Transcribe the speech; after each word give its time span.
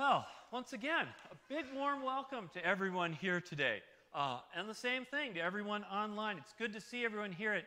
Well, 0.00 0.26
once 0.50 0.72
again, 0.72 1.08
a 1.30 1.36
big 1.54 1.66
warm 1.76 2.02
welcome 2.02 2.48
to 2.54 2.64
everyone 2.64 3.12
here 3.12 3.38
today. 3.38 3.82
Uh, 4.14 4.38
and 4.56 4.66
the 4.66 4.74
same 4.74 5.04
thing 5.04 5.34
to 5.34 5.40
everyone 5.40 5.84
online. 5.92 6.38
It's 6.38 6.54
good 6.58 6.72
to 6.72 6.80
see 6.80 7.04
everyone 7.04 7.32
here 7.32 7.52
at, 7.52 7.64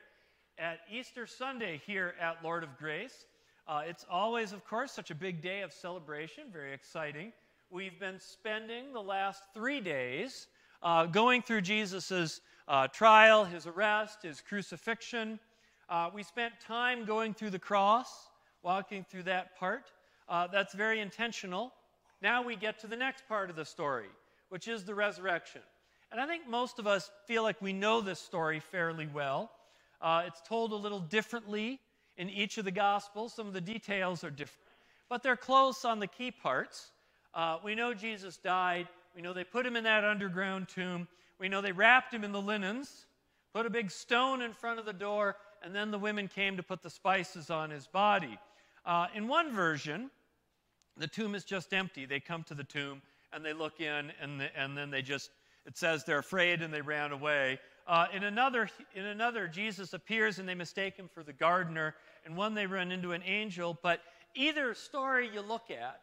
at 0.57 0.79
Easter 0.91 1.27
Sunday 1.27 1.79
here 1.85 2.15
at 2.19 2.43
Lord 2.43 2.63
of 2.63 2.75
Grace. 2.79 3.27
Uh, 3.67 3.83
it's 3.85 4.03
always, 4.09 4.51
of 4.51 4.65
course, 4.65 4.91
such 4.91 5.11
a 5.11 5.15
big 5.15 5.43
day 5.43 5.61
of 5.61 5.71
celebration, 5.71 6.45
very 6.51 6.73
exciting. 6.73 7.31
We've 7.69 7.99
been 7.99 8.19
spending 8.19 8.93
the 8.93 9.03
last 9.03 9.43
three 9.53 9.79
days 9.79 10.47
uh, 10.81 11.05
going 11.05 11.43
through 11.43 11.61
Jesus' 11.61 12.41
uh, 12.67 12.87
trial, 12.87 13.45
his 13.45 13.67
arrest, 13.67 14.23
his 14.23 14.41
crucifixion. 14.41 15.39
Uh, 15.87 16.09
we 16.11 16.23
spent 16.23 16.55
time 16.59 17.05
going 17.05 17.35
through 17.35 17.51
the 17.51 17.59
cross, 17.59 18.29
walking 18.63 19.05
through 19.07 19.23
that 19.23 19.55
part. 19.55 19.91
Uh, 20.27 20.47
that's 20.47 20.73
very 20.73 20.99
intentional. 20.99 21.71
Now 22.23 22.41
we 22.41 22.55
get 22.55 22.79
to 22.79 22.87
the 22.87 22.95
next 22.95 23.27
part 23.27 23.49
of 23.49 23.57
the 23.57 23.65
story, 23.65 24.07
which 24.47 24.69
is 24.69 24.85
the 24.85 24.95
resurrection. 24.95 25.59
And 26.09 26.21
I 26.21 26.25
think 26.25 26.47
most 26.47 26.79
of 26.79 26.87
us 26.87 27.11
feel 27.27 27.43
like 27.43 27.61
we 27.61 27.73
know 27.73 27.99
this 27.99 28.17
story 28.17 28.61
fairly 28.61 29.09
well. 29.13 29.51
Uh, 30.01 30.23
it's 30.25 30.39
told 30.47 30.71
a 30.71 30.75
little 30.75 31.01
differently 31.01 31.81
in 32.15 32.29
each 32.29 32.57
of 32.57 32.63
the 32.63 32.71
Gospels. 32.71 33.33
Some 33.33 33.45
of 33.45 33.51
the 33.51 33.59
details 33.59 34.23
are 34.23 34.29
different, 34.29 34.69
but 35.09 35.21
they're 35.21 35.35
close 35.35 35.83
on 35.83 35.99
the 35.99 36.07
key 36.07 36.31
parts. 36.31 36.91
Uh, 37.35 37.57
we 37.61 37.75
know 37.75 37.93
Jesus 37.93 38.37
died. 38.37 38.87
We 39.13 39.21
know 39.21 39.33
they 39.33 39.43
put 39.43 39.65
him 39.65 39.75
in 39.75 39.83
that 39.83 40.05
underground 40.05 40.69
tomb. 40.69 41.09
We 41.39 41.49
know 41.49 41.59
they 41.59 41.73
wrapped 41.73 42.13
him 42.13 42.23
in 42.23 42.31
the 42.31 42.41
linens, 42.41 43.05
put 43.53 43.65
a 43.65 43.69
big 43.69 43.91
stone 43.91 44.41
in 44.41 44.53
front 44.53 44.79
of 44.79 44.85
the 44.85 44.93
door, 44.93 45.35
and 45.61 45.75
then 45.75 45.91
the 45.91 45.99
women 45.99 46.29
came 46.29 46.55
to 46.55 46.63
put 46.63 46.81
the 46.83 46.89
spices 46.89 47.49
on 47.49 47.69
his 47.69 47.85
body. 47.85 48.39
Uh, 48.85 49.07
in 49.13 49.27
one 49.27 49.51
version, 49.53 50.09
the 50.97 51.07
tomb 51.07 51.35
is 51.35 51.43
just 51.43 51.73
empty. 51.73 52.05
They 52.05 52.19
come 52.19 52.43
to 52.43 52.53
the 52.53 52.63
tomb 52.63 53.01
and 53.31 53.43
they 53.43 53.53
look 53.53 53.79
in, 53.79 54.11
and, 54.21 54.39
the, 54.39 54.55
and 54.59 54.77
then 54.77 54.91
they 54.91 55.01
just, 55.01 55.31
it 55.65 55.77
says 55.77 56.03
they're 56.03 56.19
afraid 56.19 56.61
and 56.61 56.73
they 56.73 56.81
ran 56.81 57.11
away. 57.11 57.59
Uh, 57.87 58.05
in, 58.13 58.23
another, 58.23 58.69
in 58.95 59.05
another, 59.05 59.47
Jesus 59.47 59.93
appears 59.93 60.39
and 60.39 60.47
they 60.47 60.55
mistake 60.55 60.95
him 60.95 61.09
for 61.13 61.23
the 61.23 61.33
gardener. 61.33 61.95
And 62.25 62.37
one, 62.37 62.53
they 62.53 62.67
run 62.67 62.91
into 62.91 63.11
an 63.11 63.23
angel. 63.23 63.77
But 63.81 64.01
either 64.35 64.73
story 64.73 65.29
you 65.33 65.41
look 65.41 65.69
at, 65.71 66.01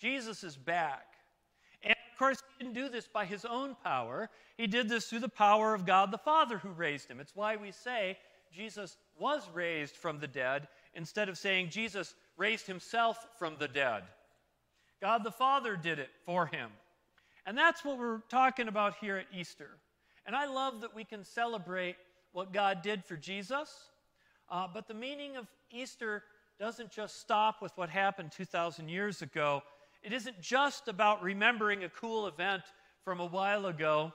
Jesus 0.00 0.42
is 0.42 0.56
back. 0.56 1.06
And 1.82 1.94
of 2.12 2.18
course, 2.18 2.42
he 2.58 2.64
didn't 2.64 2.74
do 2.74 2.88
this 2.88 3.06
by 3.06 3.24
his 3.26 3.44
own 3.44 3.76
power. 3.84 4.30
He 4.56 4.66
did 4.66 4.88
this 4.88 5.08
through 5.08 5.20
the 5.20 5.28
power 5.28 5.74
of 5.74 5.86
God 5.86 6.10
the 6.10 6.18
Father 6.18 6.58
who 6.58 6.70
raised 6.70 7.08
him. 7.08 7.20
It's 7.20 7.36
why 7.36 7.56
we 7.56 7.70
say 7.70 8.18
Jesus 8.52 8.96
was 9.18 9.42
raised 9.52 9.96
from 9.96 10.18
the 10.18 10.26
dead 10.26 10.68
instead 10.94 11.28
of 11.28 11.38
saying 11.38 11.68
Jesus 11.70 12.14
raised 12.36 12.66
himself 12.66 13.26
from 13.38 13.56
the 13.58 13.68
dead. 13.68 14.02
God 15.00 15.24
the 15.24 15.30
Father 15.30 15.76
did 15.76 15.98
it 15.98 16.10
for 16.24 16.46
him. 16.46 16.70
And 17.46 17.56
that's 17.56 17.84
what 17.84 17.98
we're 17.98 18.20
talking 18.28 18.68
about 18.68 18.94
here 19.00 19.16
at 19.16 19.26
Easter. 19.32 19.70
And 20.26 20.34
I 20.34 20.46
love 20.46 20.80
that 20.80 20.94
we 20.94 21.04
can 21.04 21.24
celebrate 21.24 21.96
what 22.32 22.52
God 22.52 22.82
did 22.82 23.04
for 23.04 23.16
Jesus. 23.16 23.72
Uh, 24.50 24.66
but 24.72 24.88
the 24.88 24.94
meaning 24.94 25.36
of 25.36 25.46
Easter 25.70 26.24
doesn't 26.58 26.90
just 26.90 27.20
stop 27.20 27.62
with 27.62 27.72
what 27.76 27.88
happened 27.88 28.32
2,000 28.32 28.88
years 28.88 29.22
ago. 29.22 29.62
It 30.02 30.12
isn't 30.12 30.40
just 30.40 30.88
about 30.88 31.22
remembering 31.22 31.84
a 31.84 31.88
cool 31.88 32.26
event 32.26 32.62
from 33.04 33.20
a 33.20 33.26
while 33.26 33.66
ago. 33.66 34.12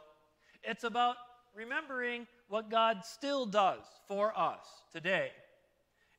It's 0.64 0.84
about 0.84 1.16
remembering 1.56 2.28
what 2.48 2.70
God 2.70 3.06
still 3.06 3.46
does 3.46 3.84
for 4.08 4.38
us 4.38 4.66
today. 4.92 5.32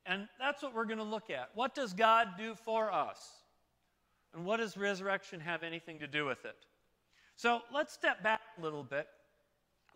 And 0.07 0.29
that's 0.39 0.63
what 0.63 0.75
we're 0.75 0.85
going 0.85 0.99
to 0.99 1.05
look 1.05 1.31
at. 1.31 1.51
What 1.55 1.75
does 1.75 1.93
God 1.93 2.29
do 2.37 2.55
for 2.55 2.93
us? 2.93 3.31
And 4.35 4.45
what 4.45 4.59
does 4.59 4.77
resurrection 4.77 5.41
have 5.41 5.63
anything 5.63 5.99
to 6.01 6.07
do 6.07 6.25
with 6.25 6.45
it? 6.45 6.57
So 7.37 7.61
let's 7.73 7.93
step 7.93 8.23
back 8.23 8.41
a 8.59 8.63
little 8.63 8.83
bit, 8.83 9.07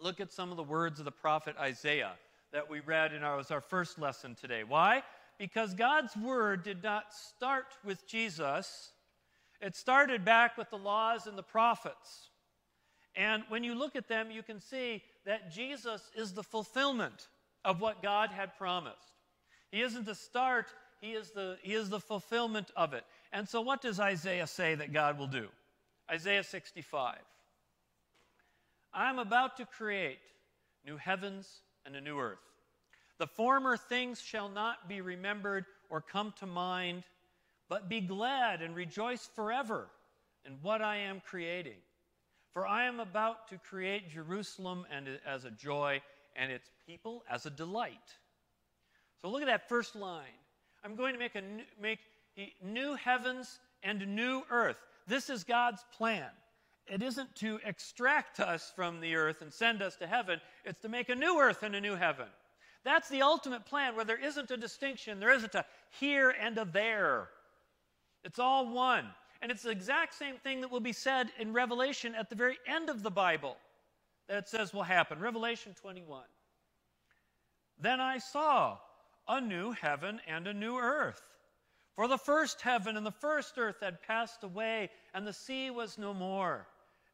look 0.01 0.21
at 0.21 0.33
some 0.33 0.51
of 0.51 0.57
the 0.57 0.63
words 0.63 0.99
of 0.99 1.05
the 1.05 1.13
prophet 1.13 1.57
Isaiah 1.59 2.13
that 2.53 2.69
we 2.69 2.81
read 2.81 3.13
in 3.13 3.23
our, 3.23 3.37
was 3.37 3.51
our 3.51 3.61
first 3.61 3.99
lesson 3.99 4.35
today. 4.35 4.65
Why? 4.65 5.03
Because 5.39 5.75
God's 5.75 6.17
word 6.17 6.63
did 6.63 6.83
not 6.83 7.13
start 7.13 7.67
with 7.85 8.07
Jesus, 8.07 8.91
it 9.61 9.75
started 9.75 10.25
back 10.25 10.57
with 10.57 10.71
the 10.71 10.79
laws 10.79 11.27
and 11.27 11.37
the 11.37 11.43
prophets. 11.43 12.31
And 13.15 13.43
when 13.49 13.65
you 13.65 13.75
look 13.75 13.97
at 13.97 14.09
them, 14.09 14.31
you 14.31 14.43
can 14.43 14.61
see 14.61 15.03
that 15.25 15.51
Jesus 15.51 16.11
is 16.15 16.33
the 16.33 16.43
fulfillment 16.43 17.29
of 17.65 17.81
what 17.81 18.03
God 18.03 18.31
had 18.31 18.57
promised. 18.57 19.16
He 19.71 19.83
isn't 19.83 20.07
the 20.07 20.15
start, 20.15 20.67
he 21.01 21.13
is 21.13 21.31
the, 21.31 21.59
he 21.63 21.75
is 21.75 21.89
the 21.89 22.01
fulfillment 22.01 22.71
of 22.77 22.95
it. 22.95 23.05
And 23.33 23.49
so, 23.49 23.61
what 23.61 23.83
does 23.83 24.01
Isaiah 24.01 24.47
say 24.47 24.75
that 24.75 24.93
God 24.93 25.19
will 25.19 25.27
do? 25.27 25.49
Isaiah 26.11 26.45
65. 26.45 27.19
I'm 28.95 29.19
about 29.19 29.57
to 29.59 29.67
create 29.67 30.19
new 30.85 30.97
heavens 30.97 31.61
and 31.85 31.95
a 31.97 32.01
new 32.01 32.19
earth. 32.19 32.39
The 33.19 33.27
former 33.27 33.77
things 33.77 34.21
shall 34.21 34.49
not 34.49 34.89
be 34.89 35.01
remembered 35.01 35.67
or 35.91 36.01
come 36.01 36.33
to 36.39 36.47
mind, 36.47 37.05
but 37.69 37.89
be 37.89 38.01
glad 38.01 38.63
and 38.63 38.75
rejoice 38.75 39.29
forever 39.35 39.89
in 40.45 40.55
what 40.63 40.81
I 40.81 40.97
am 40.97 41.21
creating. 41.21 41.79
For 42.53 42.67
I 42.67 42.87
am 42.87 43.01
about 43.01 43.49
to 43.49 43.59
create 43.59 44.11
Jerusalem 44.11 44.87
and 44.91 45.07
as 45.27 45.45
a 45.45 45.51
joy 45.51 46.01
and 46.35 46.51
its 46.51 46.71
people 46.87 47.23
as 47.31 47.45
a 47.45 47.51
delight. 47.51 48.17
So 49.23 49.29
look 49.29 49.43
at 49.43 49.47
that 49.47 49.69
first 49.69 49.97
line. 49.97 50.25
I'm 50.85 50.95
going 50.95 51.13
to 51.15 51.19
make, 51.19 51.35
a 51.35 51.41
new, 51.41 51.65
make 51.81 51.99
new 52.63 52.95
heavens 52.95 53.59
and 53.83 54.15
new 54.15 54.43
earth. 54.51 54.77
This 55.07 55.31
is 55.31 55.45
God's 55.45 55.85
plan. 55.97 56.29
It 56.87 57.03
isn't 57.03 57.35
to 57.37 57.59
extract 57.65 58.39
us 58.39 58.73
from 58.75 59.01
the 59.01 59.17
earth 59.17 59.43
and 59.43 59.53
send 59.53 59.83
us 59.83 59.97
to 59.97 60.07
heaven, 60.07 60.41
it's 60.65 60.81
to 60.83 60.89
make 60.89 61.09
a 61.09 61.15
new 61.15 61.39
earth 61.41 61.63
and 61.63 61.75
a 61.75 61.81
new 61.81 61.97
heaven. 61.97 62.27
That's 62.85 63.09
the 63.09 63.23
ultimate 63.23 63.67
plan 63.67 63.97
where 63.97 64.05
there 64.05 64.23
isn't 64.23 64.51
a 64.53 64.57
distinction, 64.57 65.19
there 65.19 65.33
isn't 65.33 65.57
a 65.57 65.65
here 65.99 66.31
and 66.41 66.57
a 66.59 66.65
there. 66.65 67.29
It's 68.23 68.39
all 68.39 68.73
one. 68.73 69.07
And 69.43 69.51
it's 69.51 69.63
the 69.63 69.71
exact 69.71 70.15
same 70.15 70.37
thing 70.37 70.61
that 70.61 70.71
will 70.71 70.81
be 70.81 70.93
said 70.93 71.31
in 71.39 71.53
Revelation 71.53 72.15
at 72.15 72.31
the 72.31 72.37
very 72.37 72.59
end 72.67 72.89
of 72.89 73.03
the 73.03 73.11
Bible 73.11 73.57
that 74.29 74.39
it 74.39 74.49
says 74.49 74.73
will 74.73 74.83
happen. 74.83 75.19
Revelation 75.19 75.75
21. 75.81 76.23
Then 77.79 78.01
I 78.01 78.19
saw 78.19 78.79
a 79.29 79.41
new 79.41 79.73
heaven 79.73 80.21
and 80.27 80.47
a 80.47 80.55
new 80.55 80.77
earth. 80.77 81.23
For 81.95 82.09
the 82.09 82.19
first 82.19 82.61
heaven 82.61 82.97
and 82.97 83.07
the 83.07 83.11
first 83.11 83.57
earth 83.57 83.77
had 83.81 84.03
passed 84.03 84.45
away, 84.45 84.91
and 85.15 85.27
the 85.27 85.33
sea 85.33 85.71
was 85.71 85.97
no 85.97 86.13
more. 86.13 86.67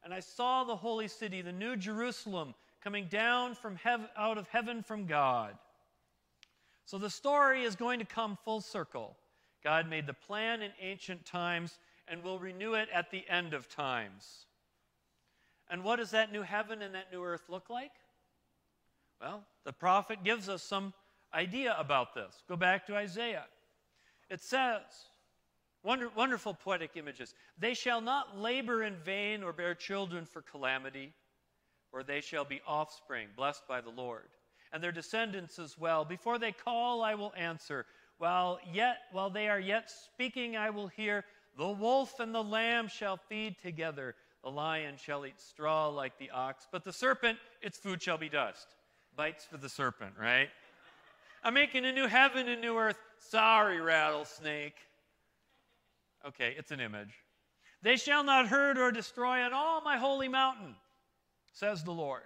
And 0.03 0.13
I 0.13 0.19
saw 0.19 0.63
the 0.63 0.75
holy 0.75 1.07
city, 1.07 1.41
the 1.41 1.53
new 1.53 1.77
Jerusalem, 1.77 2.53
coming 2.83 3.07
down 3.07 3.55
from 3.55 3.77
heaven, 3.77 4.07
out 4.17 4.37
of 4.37 4.47
heaven 4.49 4.83
from 4.83 5.05
God. 5.05 5.55
So 6.85 6.97
the 6.97 7.09
story 7.09 7.63
is 7.63 7.77
going 7.77 7.99
to 7.99 8.05
come 8.05 8.37
full 8.43 8.59
circle. 8.59 9.15
God 9.63 9.89
made 9.89 10.05
the 10.05 10.13
plan 10.13 10.61
in 10.61 10.71
ancient 10.81 11.25
times 11.25 11.79
and 12.09 12.21
will 12.21 12.39
renew 12.39 12.73
it 12.73 12.89
at 12.93 13.09
the 13.09 13.23
end 13.29 13.53
of 13.53 13.69
times. 13.69 14.45
And 15.69 15.83
what 15.83 15.95
does 15.95 16.11
that 16.11 16.33
new 16.33 16.41
heaven 16.41 16.81
and 16.81 16.93
that 16.93 17.11
new 17.11 17.23
earth 17.23 17.43
look 17.47 17.69
like? 17.69 17.93
Well, 19.21 19.43
the 19.63 19.71
prophet 19.71 20.25
gives 20.25 20.49
us 20.49 20.61
some 20.61 20.93
idea 21.33 21.75
about 21.77 22.13
this. 22.13 22.43
Go 22.47 22.55
back 22.55 22.85
to 22.87 22.95
Isaiah. 22.95 23.45
It 24.29 24.41
says, 24.41 24.81
wonder, 25.83 26.09
wonderful 26.15 26.53
poetic 26.53 26.91
images. 26.95 27.33
They 27.57 27.73
shall 27.73 28.01
not 28.01 28.37
labor 28.37 28.83
in 28.83 28.95
vain 28.95 29.43
or 29.43 29.53
bear 29.53 29.75
children 29.75 30.25
for 30.25 30.41
calamity, 30.41 31.13
or 31.91 32.03
they 32.03 32.21
shall 32.21 32.45
be 32.45 32.61
offspring 32.67 33.27
blessed 33.35 33.67
by 33.67 33.81
the 33.81 33.89
Lord, 33.89 34.29
and 34.71 34.83
their 34.83 34.91
descendants 34.91 35.59
as 35.59 35.77
well. 35.77 36.05
Before 36.05 36.39
they 36.39 36.51
call, 36.51 37.03
I 37.03 37.15
will 37.15 37.33
answer. 37.37 37.85
While 38.17 38.59
yet, 38.71 38.97
while 39.11 39.29
they 39.29 39.49
are 39.49 39.59
yet 39.59 39.91
speaking, 39.91 40.55
I 40.55 40.69
will 40.69 40.87
hear. 40.87 41.25
The 41.57 41.69
wolf 41.69 42.19
and 42.19 42.33
the 42.33 42.43
lamb 42.43 42.87
shall 42.87 43.17
feed 43.17 43.57
together. 43.61 44.15
The 44.43 44.49
lion 44.49 44.95
shall 44.97 45.25
eat 45.25 45.39
straw 45.39 45.87
like 45.87 46.17
the 46.17 46.31
ox, 46.31 46.67
but 46.71 46.83
the 46.83 46.91
serpent, 46.91 47.37
its 47.61 47.77
food 47.77 48.01
shall 48.01 48.17
be 48.17 48.29
dust. 48.29 48.67
Bites 49.15 49.45
for 49.45 49.57
the 49.57 49.69
serpent, 49.69 50.13
right? 50.19 50.49
I'm 51.43 51.53
making 51.53 51.83
a 51.85 51.91
new 51.91 52.07
heaven 52.07 52.47
and 52.47 52.61
new 52.61 52.77
earth. 52.77 52.97
Sorry, 53.19 53.81
rattlesnake. 53.81 54.75
Okay, 56.25 56.55
it's 56.57 56.71
an 56.71 56.79
image. 56.79 57.13
They 57.81 57.97
shall 57.97 58.23
not 58.23 58.47
hurt 58.47 58.77
or 58.77 58.91
destroy 58.91 59.41
on 59.41 59.51
all 59.51 59.81
my 59.81 59.97
holy 59.97 60.29
mountain, 60.29 60.75
says 61.51 61.83
the 61.83 61.91
Lord. 61.91 62.23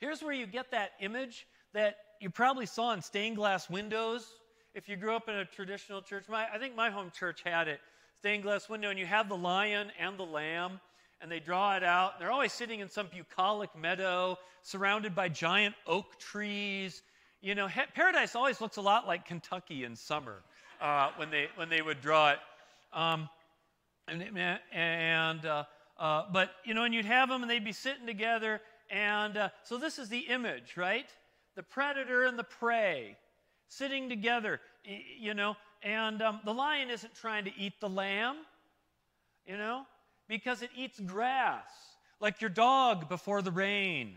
Here's 0.00 0.22
where 0.22 0.34
you 0.34 0.46
get 0.46 0.70
that 0.72 0.92
image 1.00 1.46
that 1.72 1.96
you 2.20 2.28
probably 2.28 2.66
saw 2.66 2.92
in 2.92 3.00
stained 3.00 3.36
glass 3.36 3.70
windows. 3.70 4.26
If 4.74 4.86
you 4.86 4.96
grew 4.96 5.16
up 5.16 5.30
in 5.30 5.36
a 5.36 5.46
traditional 5.46 6.02
church, 6.02 6.24
my, 6.28 6.46
I 6.52 6.58
think 6.58 6.76
my 6.76 6.90
home 6.90 7.10
church 7.18 7.40
had 7.42 7.68
it 7.68 7.80
stained 8.18 8.42
glass 8.42 8.68
window, 8.68 8.90
and 8.90 8.98
you 8.98 9.06
have 9.06 9.30
the 9.30 9.36
lion 9.36 9.90
and 9.98 10.18
the 10.18 10.24
lamb, 10.24 10.78
and 11.22 11.32
they 11.32 11.40
draw 11.40 11.74
it 11.74 11.82
out. 11.82 12.18
They're 12.18 12.30
always 12.30 12.52
sitting 12.52 12.80
in 12.80 12.88
some 12.88 13.08
bucolic 13.10 13.74
meadow 13.74 14.38
surrounded 14.62 15.14
by 15.14 15.30
giant 15.30 15.74
oak 15.86 16.18
trees 16.18 17.02
you 17.40 17.54
know, 17.54 17.68
paradise 17.94 18.34
always 18.34 18.60
looks 18.60 18.76
a 18.76 18.82
lot 18.82 19.06
like 19.06 19.24
Kentucky 19.24 19.84
in 19.84 19.96
summer 19.96 20.42
uh, 20.80 21.10
when, 21.16 21.30
they, 21.30 21.48
when 21.56 21.68
they 21.68 21.82
would 21.82 22.00
draw 22.00 22.32
it. 22.32 22.38
Um, 22.92 23.28
And, 24.08 24.22
and 24.72 25.44
uh, 25.44 25.64
uh, 25.98 26.22
but, 26.32 26.52
you 26.64 26.72
know, 26.72 26.84
and 26.84 26.94
you'd 26.94 27.04
have 27.04 27.28
them 27.28 27.42
and 27.42 27.50
they'd 27.50 27.62
be 27.62 27.74
sitting 27.74 28.06
together. 28.06 28.62
And 28.88 29.36
uh, 29.36 29.48
so 29.64 29.76
this 29.76 29.98
is 29.98 30.08
the 30.08 30.20
image, 30.20 30.78
right? 30.78 31.10
The 31.56 31.62
predator 31.62 32.24
and 32.24 32.38
the 32.38 32.44
prey 32.44 33.18
sitting 33.68 34.08
together, 34.08 34.60
you 35.20 35.34
know. 35.34 35.56
And 35.82 36.22
um, 36.22 36.40
the 36.44 36.54
lion 36.54 36.88
isn't 36.88 37.14
trying 37.14 37.44
to 37.44 37.50
eat 37.58 37.74
the 37.80 37.88
lamb, 37.88 38.36
you 39.46 39.58
know, 39.58 39.84
because 40.26 40.62
it 40.62 40.70
eats 40.74 40.98
grass, 41.00 41.70
like 42.18 42.40
your 42.40 42.50
dog 42.50 43.10
before 43.10 43.42
the 43.42 43.52
rain, 43.52 44.16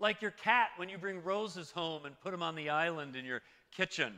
like 0.00 0.22
your 0.22 0.32
cat 0.32 0.70
when 0.76 0.88
you 0.88 0.98
bring 0.98 1.22
roses 1.22 1.70
home 1.70 2.06
and 2.06 2.18
put 2.20 2.32
them 2.32 2.42
on 2.42 2.54
the 2.54 2.70
island 2.70 3.14
in 3.14 3.24
your 3.24 3.42
kitchen. 3.76 4.12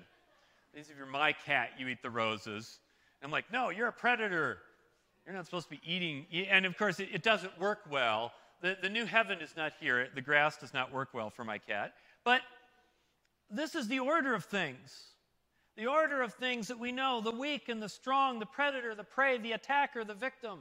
These, 0.75 0.88
if 0.88 0.96
you're 0.96 1.06
my 1.06 1.32
cat, 1.32 1.70
you 1.79 1.88
eat 1.88 2.02
the 2.02 2.11
roses. 2.11 2.79
I'm 3.23 3.31
like, 3.31 3.52
no, 3.52 3.70
you're 3.70 3.88
a 3.88 3.93
predator. 3.93 4.58
You're 5.26 5.34
not 5.34 5.44
supposed 5.44 5.69
to 5.69 5.70
be 5.70 5.81
eating. 5.84 6.26
And 6.49 6.64
of 6.64 6.76
course, 6.76 6.99
it, 6.99 7.08
it 7.12 7.23
doesn't 7.23 7.58
work 7.61 7.81
well. 7.90 8.32
The, 8.62 8.76
the 8.81 8.88
new 8.88 9.05
heaven 9.05 9.40
is 9.40 9.55
not 9.56 9.73
here. 9.81 10.08
The 10.14 10.20
grass 10.20 10.56
does 10.56 10.73
not 10.73 10.93
work 10.93 11.11
well 11.12 11.31
for 11.31 11.44
my 11.44 11.58
cat. 11.58 11.94
But 12.25 12.40
this 13.50 13.75
is 13.75 13.88
the 13.88 13.99
order 13.99 14.35
of 14.35 14.44
things. 14.44 15.08
The 15.76 15.87
order 15.87 16.23
of 16.23 16.35
things 16.35 16.69
that 16.69 16.78
we 16.78 16.93
know 16.93 17.20
the 17.20 17.31
weak 17.31 17.69
and 17.69 17.82
the 17.82 17.88
strong, 17.88 18.38
the 18.38 18.46
predator, 18.46 18.94
the 18.94 19.05
prey, 19.05 19.38
the 19.38 19.52
attacker, 19.52 20.05
the 20.05 20.14
victim, 20.14 20.58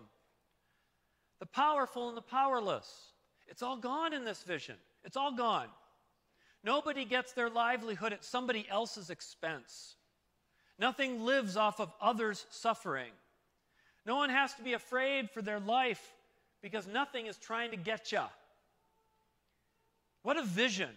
the 1.39 1.45
powerful 1.45 2.07
and 2.07 2.17
the 2.17 2.21
powerless. 2.21 3.12
It's 3.47 3.62
all 3.62 3.77
gone 3.77 4.13
in 4.13 4.24
this 4.24 4.44
vision. 4.44 4.77
It's 5.03 5.18
all 5.18 5.31
gone. 5.31 5.68
Nobody 6.63 7.06
gets 7.06 7.33
their 7.33 7.50
livelihood 7.50 8.13
at 8.13 8.24
somebody 8.24 8.68
else's 8.69 9.09
expense. 9.09 9.95
Nothing 10.77 11.25
lives 11.25 11.57
off 11.57 11.80
of 11.80 11.92
others' 12.01 12.45
suffering. 12.50 13.12
No 14.06 14.15
one 14.15 14.30
has 14.30 14.53
to 14.56 14.63
be 14.63 14.74
afraid 14.74 15.30
for 15.30 15.42
their 15.42 15.59
life 15.59 16.13
because 16.62 16.88
nothing 16.88 17.25
is 17.25 17.38
trying 17.38 17.71
to 17.71 17.77
get 17.77 18.12
you. 18.12 18.21
What 20.24 20.38
a 20.38 20.44
vision, 20.44 20.89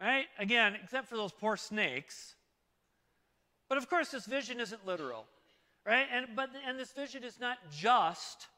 right? 0.00 0.26
Again, 0.38 0.76
except 0.82 1.08
for 1.08 1.16
those 1.16 1.32
poor 1.32 1.56
snakes. 1.56 2.34
But 3.68 3.78
of 3.78 3.88
course, 3.88 4.10
this 4.10 4.26
vision 4.26 4.60
isn't 4.60 4.86
literal, 4.86 5.26
right? 5.86 6.06
And, 6.12 6.26
but, 6.34 6.50
and 6.66 6.78
this 6.78 6.92
vision 6.92 7.24
is 7.24 7.40
not 7.40 7.58
just, 7.72 8.48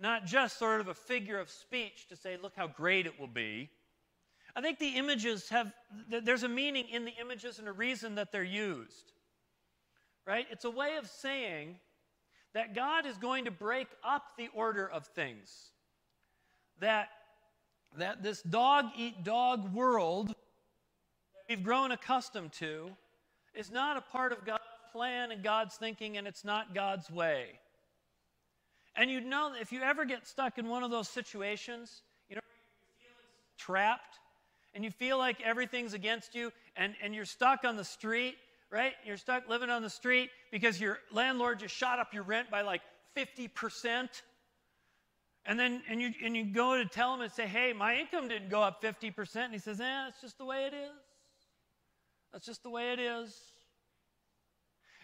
not 0.00 0.24
just 0.24 0.58
sort 0.58 0.80
of 0.80 0.88
a 0.88 0.94
figure 0.94 1.38
of 1.38 1.50
speech 1.50 2.06
to 2.08 2.16
say, 2.16 2.36
look 2.40 2.52
how 2.56 2.68
great 2.68 3.06
it 3.06 3.18
will 3.18 3.26
be. 3.26 3.70
I 4.56 4.62
think 4.62 4.78
the 4.78 4.96
images 4.96 5.50
have, 5.50 5.70
there's 6.08 6.42
a 6.42 6.48
meaning 6.48 6.86
in 6.90 7.04
the 7.04 7.12
images 7.20 7.58
and 7.58 7.68
a 7.68 7.72
reason 7.72 8.14
that 8.14 8.32
they're 8.32 8.42
used, 8.42 9.12
right? 10.26 10.46
It's 10.50 10.64
a 10.64 10.70
way 10.70 10.96
of 10.96 11.06
saying 11.06 11.76
that 12.54 12.74
God 12.74 13.04
is 13.04 13.18
going 13.18 13.44
to 13.44 13.50
break 13.50 13.88
up 14.02 14.22
the 14.38 14.48
order 14.54 14.88
of 14.88 15.06
things. 15.08 15.72
That, 16.80 17.08
that 17.98 18.22
this 18.22 18.40
dog 18.40 18.86
eat 18.96 19.24
dog 19.24 19.74
world 19.74 20.34
we've 21.48 21.62
grown 21.62 21.92
accustomed 21.92 22.52
to 22.52 22.90
is 23.54 23.70
not 23.70 23.98
a 23.98 24.00
part 24.00 24.32
of 24.32 24.44
God's 24.44 24.62
plan 24.90 25.32
and 25.32 25.42
God's 25.42 25.76
thinking, 25.76 26.16
and 26.16 26.26
it's 26.26 26.44
not 26.44 26.74
God's 26.74 27.10
way. 27.10 27.60
And 28.96 29.10
you 29.10 29.20
know, 29.20 29.52
if 29.60 29.70
you 29.70 29.82
ever 29.82 30.06
get 30.06 30.26
stuck 30.26 30.56
in 30.56 30.68
one 30.68 30.82
of 30.82 30.90
those 30.90 31.08
situations, 31.08 32.02
you 32.30 32.36
know, 32.36 32.42
trapped, 33.58 34.18
and 34.76 34.84
you 34.84 34.90
feel 34.90 35.16
like 35.16 35.40
everything's 35.40 35.94
against 35.94 36.34
you, 36.34 36.52
and, 36.76 36.94
and 37.02 37.14
you're 37.14 37.24
stuck 37.24 37.64
on 37.64 37.76
the 37.76 37.84
street, 37.84 38.36
right? 38.70 38.92
You're 39.06 39.16
stuck 39.16 39.48
living 39.48 39.70
on 39.70 39.80
the 39.80 39.88
street 39.88 40.28
because 40.52 40.78
your 40.78 40.98
landlord 41.10 41.60
just 41.60 41.74
shot 41.74 41.98
up 41.98 42.12
your 42.12 42.24
rent 42.24 42.50
by 42.50 42.60
like 42.60 42.82
50%. 43.16 44.08
And 45.46 45.58
then 45.58 45.82
and 45.88 46.00
you, 46.02 46.10
and 46.22 46.36
you 46.36 46.44
go 46.44 46.76
to 46.76 46.84
tell 46.84 47.14
him 47.14 47.22
and 47.22 47.32
say, 47.32 47.46
hey, 47.46 47.72
my 47.72 47.96
income 47.96 48.28
didn't 48.28 48.50
go 48.50 48.62
up 48.62 48.82
50%. 48.82 49.36
And 49.36 49.52
he 49.54 49.58
says, 49.58 49.80
eh, 49.80 50.08
it's 50.08 50.20
just 50.20 50.36
the 50.36 50.44
way 50.44 50.66
it 50.66 50.74
is. 50.74 50.90
That's 52.34 52.44
just 52.44 52.62
the 52.62 52.70
way 52.70 52.92
it 52.92 52.98
is. 52.98 53.34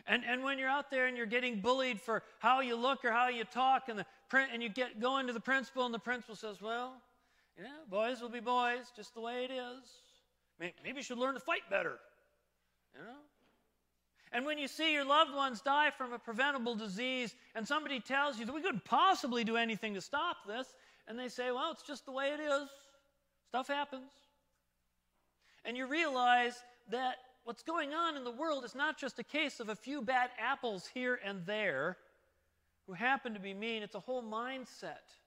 And, 0.07 0.23
and 0.29 0.45
when 0.45 0.59
you're 0.59 0.69
out 0.69 0.91
there 0.91 1.07
and 1.07 1.17
you're 1.17 1.25
getting 1.25 1.61
bullied 1.61 1.99
for 1.99 2.23
how 2.41 2.61
you 2.61 2.77
look 2.77 3.07
or 3.07 3.11
how 3.13 3.29
you 3.29 3.45
talk, 3.45 3.85
and, 3.89 3.99
the, 3.99 4.07
and 4.53 4.63
you 4.63 4.69
get 4.69 5.01
going 5.01 5.29
to 5.29 5.33
the 5.33 5.41
principal, 5.41 5.87
and 5.87 5.95
the 5.95 5.99
principal 5.99 6.37
says, 6.37 6.61
well, 6.61 7.01
yeah, 7.59 7.67
boys 7.91 8.21
will 8.21 8.29
be 8.29 8.41
boys, 8.41 8.93
just 8.97 9.15
the 9.15 9.21
way 9.21 9.45
it 9.45 9.51
is. 9.51 9.83
Maybe 10.59 10.97
you 10.97 11.03
should 11.03 11.19
learn 11.19 11.35
to 11.35 11.41
fight 11.41 11.63
better. 11.71 11.99
You 12.95 13.01
know? 13.01 13.17
And 14.33 14.47
when 14.47 14.59
you 14.59 14.69
see 14.69 14.93
your 14.93 15.05
loved 15.05 15.35
ones 15.35 15.61
die 15.61 15.91
from 15.91 16.13
a 16.13 16.19
preventable 16.19 16.75
disease 16.75 17.35
and 17.55 17.67
somebody 17.67 18.01
tells 18.01 18.39
you 18.39 18.47
that 18.47 18.55
we 18.55 18.63
couldn't 18.63 18.85
possibly 18.85 19.45
do 19.45 19.57
anything 19.57 19.95
to 19.95 20.01
stop 20.01 20.39
this, 20.47 20.67
and 21.07 21.19
they 21.19 21.29
say, 21.29 21.51
well, 21.51 21.73
it's 21.73 21.83
just 21.83 22.07
the 22.07 22.13
way 22.13 22.29
it 22.29 22.41
is, 22.41 22.69
stuff 23.49 23.69
happens. 23.69 24.11
And 25.65 25.77
you 25.77 25.87
realize 25.87 26.55
that 26.91 27.17
what's 27.45 27.63
going 27.63 27.93
on 27.93 28.17
in 28.17 28.25
the 28.25 28.31
world 28.31 28.65
is 28.65 28.75
not 28.75 28.99
just 28.99 29.19
a 29.19 29.25
case 29.25 29.61
of 29.61 29.69
a 29.69 29.77
few 29.77 30.01
bad 30.01 30.31
apples 30.39 30.89
here 30.93 31.21
and 31.25 31.45
there 31.45 31.99
who 32.87 32.95
happen 32.95 33.35
to 33.35 33.41
be 33.41 33.53
mean, 33.53 33.83
it's 33.83 33.95
a 33.95 34.01
whole 34.01 34.23
mindset. 34.23 35.22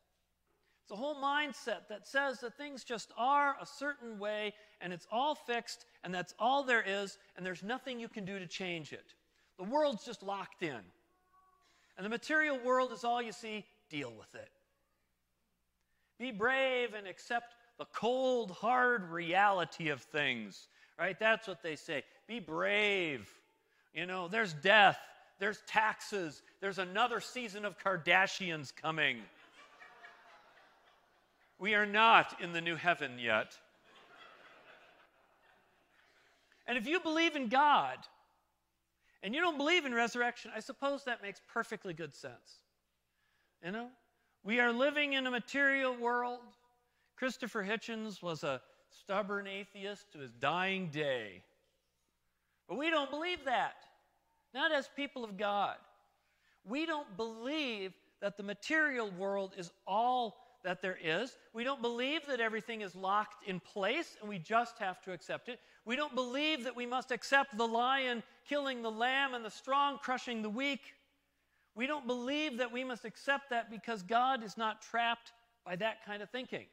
It's 0.85 0.91
a 0.91 0.95
whole 0.95 1.15
mindset 1.15 1.87
that 1.89 2.07
says 2.07 2.41
that 2.41 2.57
things 2.57 2.83
just 2.83 3.11
are 3.17 3.55
a 3.59 3.65
certain 3.65 4.19
way 4.19 4.53
and 4.81 4.93
it's 4.93 5.07
all 5.11 5.33
fixed 5.33 5.87
and 6.03 6.13
that's 6.13 6.35
all 6.37 6.63
there 6.63 6.83
is 6.85 7.17
and 7.35 7.43
there's 7.43 7.63
nothing 7.63 7.99
you 7.99 8.07
can 8.07 8.23
do 8.23 8.37
to 8.37 8.45
change 8.45 8.93
it. 8.93 9.15
The 9.57 9.63
world's 9.63 10.05
just 10.05 10.21
locked 10.21 10.61
in. 10.61 10.77
And 11.97 12.05
the 12.05 12.09
material 12.09 12.59
world 12.63 12.91
is 12.91 13.03
all 13.03 13.19
you 13.19 13.31
see, 13.31 13.65
deal 13.89 14.13
with 14.15 14.35
it. 14.35 14.51
Be 16.19 16.31
brave 16.31 16.93
and 16.93 17.07
accept 17.07 17.55
the 17.79 17.85
cold, 17.85 18.51
hard 18.51 19.09
reality 19.09 19.89
of 19.89 20.03
things, 20.03 20.67
right? 20.99 21.19
That's 21.19 21.47
what 21.47 21.63
they 21.63 21.77
say. 21.77 22.03
Be 22.27 22.39
brave. 22.39 23.27
You 23.91 24.05
know, 24.05 24.27
there's 24.27 24.53
death, 24.53 24.99
there's 25.39 25.63
taxes, 25.65 26.43
there's 26.61 26.77
another 26.77 27.21
season 27.21 27.65
of 27.65 27.79
Kardashians 27.79 28.71
coming. 28.75 29.17
We 31.57 31.73
are 31.73 31.85
not 31.85 32.41
in 32.41 32.51
the 32.51 32.61
new 32.61 32.75
heaven 32.75 33.17
yet. 33.19 33.57
And 36.67 36.77
if 36.77 36.87
you 36.87 36.99
believe 36.99 37.35
in 37.35 37.47
God 37.47 37.97
and 39.23 39.33
you 39.33 39.41
don't 39.41 39.57
believe 39.57 39.85
in 39.85 39.93
resurrection, 39.93 40.51
I 40.55 40.59
suppose 40.59 41.03
that 41.05 41.21
makes 41.21 41.41
perfectly 41.51 41.93
good 41.93 42.13
sense. 42.13 42.59
You 43.63 43.71
know, 43.71 43.87
we 44.43 44.59
are 44.59 44.71
living 44.71 45.13
in 45.13 45.25
a 45.27 45.31
material 45.31 45.95
world. 45.95 46.39
Christopher 47.15 47.63
Hitchens 47.63 48.21
was 48.21 48.43
a 48.43 48.61
stubborn 48.89 49.47
atheist 49.47 50.11
to 50.11 50.19
his 50.19 50.31
dying 50.33 50.89
day. 50.89 51.43
But 52.67 52.77
we 52.77 52.89
don't 52.89 53.09
believe 53.09 53.45
that, 53.45 53.75
not 54.53 54.71
as 54.71 54.89
people 54.95 55.23
of 55.23 55.37
God. 55.37 55.77
We 56.63 56.85
don't 56.85 57.15
believe 57.15 57.93
that 58.21 58.37
the 58.37 58.43
material 58.43 59.11
world 59.11 59.53
is 59.57 59.71
all 59.85 60.37
that 60.65 60.81
there 60.81 60.97
is. 61.01 61.37
We 61.53 61.63
don't 61.63 61.81
believe 61.81 62.25
that 62.27 62.41
everything 62.41 62.81
is 62.81 62.95
locked 62.95 63.47
in 63.47 63.59
place 63.59 64.17
and 64.19 64.27
we 64.29 64.39
just 64.39 64.77
have 64.79 65.01
to 65.03 65.13
accept 65.13 65.47
it. 65.47 65.59
We 65.85 65.95
don't 65.95 66.13
believe 66.13 66.65
that 66.65 66.75
we 66.75 66.85
must 66.85 67.11
accept 67.11 67.57
the 67.57 67.67
lion 67.67 68.23
killing 68.49 68.81
the 68.81 68.91
lamb 68.91 69.33
and 69.33 69.45
the 69.45 69.51
strong 69.51 69.97
crushing 69.99 70.41
the 70.41 70.49
weak. 70.49 70.81
We 71.75 71.87
don't 71.87 72.07
believe 72.07 72.57
that 72.57 72.71
we 72.71 72.83
must 72.83 73.05
accept 73.05 73.49
that 73.51 73.69
because 73.71 74.03
God 74.03 74.43
is 74.43 74.57
not 74.57 74.81
trapped 74.81 75.31
by 75.65 75.75
that 75.77 76.05
kind 76.05 76.21
of 76.21 76.29
thinking. 76.29 76.65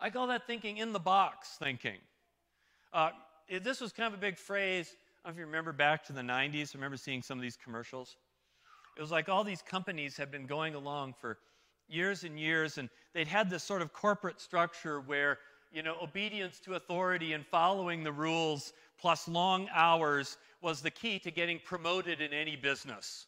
I 0.00 0.10
call 0.10 0.26
that 0.28 0.46
thinking 0.46 0.78
in 0.78 0.92
the 0.92 1.00
box 1.00 1.56
thinking. 1.58 1.98
Uh, 2.92 3.10
it, 3.48 3.64
this 3.64 3.80
was 3.80 3.92
kind 3.92 4.12
of 4.12 4.18
a 4.18 4.20
big 4.20 4.36
phrase. 4.36 4.96
I 5.24 5.28
don't 5.28 5.36
know 5.36 5.38
if 5.38 5.40
you 5.40 5.46
remember 5.46 5.72
back 5.72 6.04
to 6.04 6.12
the 6.12 6.22
90s. 6.22 6.74
I 6.74 6.78
remember 6.78 6.96
seeing 6.96 7.22
some 7.22 7.38
of 7.38 7.42
these 7.42 7.58
commercials. 7.62 8.16
It 8.96 9.00
was 9.00 9.10
like 9.10 9.28
all 9.28 9.44
these 9.44 9.62
companies 9.62 10.16
had 10.16 10.30
been 10.30 10.46
going 10.46 10.74
along 10.74 11.14
for 11.20 11.38
years 11.90 12.24
and 12.24 12.38
years, 12.38 12.78
and 12.78 12.88
they'd 13.14 13.28
had 13.28 13.50
this 13.50 13.62
sort 13.62 13.82
of 13.82 13.92
corporate 13.92 14.40
structure 14.40 15.00
where, 15.00 15.38
you 15.72 15.82
know, 15.82 15.96
obedience 16.02 16.60
to 16.60 16.74
authority 16.74 17.32
and 17.32 17.46
following 17.46 18.02
the 18.02 18.12
rules 18.12 18.72
plus 18.98 19.28
long 19.28 19.68
hours 19.74 20.36
was 20.62 20.80
the 20.80 20.90
key 20.90 21.18
to 21.18 21.30
getting 21.30 21.60
promoted 21.64 22.20
in 22.20 22.32
any 22.32 22.56
business. 22.56 23.26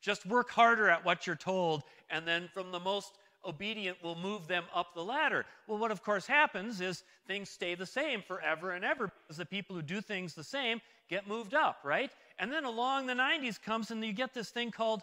Just 0.00 0.26
work 0.26 0.50
harder 0.50 0.90
at 0.90 1.04
what 1.04 1.26
you're 1.26 1.36
told, 1.36 1.82
and 2.10 2.26
then 2.26 2.48
from 2.52 2.70
the 2.70 2.80
most 2.80 3.18
obedient 3.46 4.02
will 4.02 4.16
move 4.16 4.46
them 4.46 4.64
up 4.74 4.94
the 4.94 5.04
ladder. 5.04 5.44
Well, 5.66 5.78
what 5.78 5.90
of 5.90 6.02
course 6.02 6.26
happens 6.26 6.80
is 6.80 7.04
things 7.26 7.48
stay 7.48 7.74
the 7.74 7.86
same 7.86 8.22
forever 8.22 8.72
and 8.72 8.84
ever 8.84 9.10
because 9.22 9.36
the 9.36 9.46
people 9.46 9.76
who 9.76 9.82
do 9.82 10.00
things 10.00 10.34
the 10.34 10.44
same 10.44 10.80
get 11.08 11.28
moved 11.28 11.54
up, 11.54 11.78
right? 11.84 12.10
And 12.38 12.52
then 12.52 12.64
along 12.64 13.06
the 13.06 13.14
90s 13.14 13.60
comes 13.60 13.90
and 13.90 14.04
you 14.04 14.12
get 14.12 14.34
this 14.34 14.50
thing 14.50 14.70
called 14.70 15.02